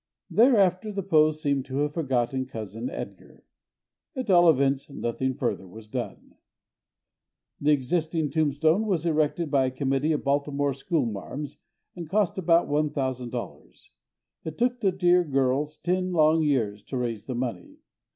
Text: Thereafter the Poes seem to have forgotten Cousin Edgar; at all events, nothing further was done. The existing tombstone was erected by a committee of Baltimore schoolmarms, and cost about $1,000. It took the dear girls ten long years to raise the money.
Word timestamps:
Thereafter 0.31 0.91
the 0.91 1.03
Poes 1.03 1.43
seem 1.43 1.61
to 1.61 1.77
have 1.81 1.93
forgotten 1.93 2.47
Cousin 2.47 2.89
Edgar; 2.89 3.43
at 4.15 4.31
all 4.31 4.49
events, 4.49 4.89
nothing 4.89 5.35
further 5.35 5.67
was 5.67 5.87
done. 5.87 6.37
The 7.59 7.69
existing 7.73 8.31
tombstone 8.31 8.87
was 8.87 9.05
erected 9.05 9.51
by 9.51 9.65
a 9.67 9.69
committee 9.69 10.11
of 10.11 10.23
Baltimore 10.23 10.73
schoolmarms, 10.73 11.59
and 11.95 12.09
cost 12.09 12.39
about 12.39 12.67
$1,000. 12.67 13.89
It 14.43 14.57
took 14.57 14.79
the 14.79 14.91
dear 14.91 15.23
girls 15.23 15.77
ten 15.77 16.11
long 16.11 16.41
years 16.41 16.81
to 16.85 16.97
raise 16.97 17.27
the 17.27 17.35
money. 17.35 17.77